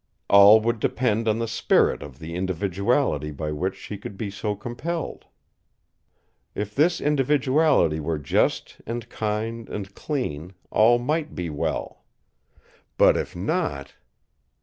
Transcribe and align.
All 0.29 0.59
would 0.61 0.79
depend 0.79 1.27
on 1.27 1.37
the 1.37 1.47
spirit 1.47 2.01
of 2.01 2.17
the 2.17 2.33
individuality 2.33 3.29
by 3.29 3.51
which 3.51 3.75
she 3.75 3.99
could 3.99 4.17
be 4.17 4.31
so 4.31 4.55
compelled. 4.55 5.25
If 6.55 6.73
this 6.73 6.99
individuality 6.99 7.99
were 7.99 8.17
just 8.17 8.77
and 8.87 9.07
kind 9.09 9.69
and 9.69 9.93
clean, 9.93 10.53
all 10.71 10.97
might 10.97 11.35
be 11.35 11.51
well. 11.51 12.03
But 12.97 13.15
if 13.15 13.35
not! 13.35 13.93